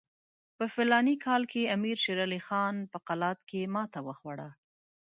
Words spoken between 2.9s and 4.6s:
په قلات کې ماته وخوړه.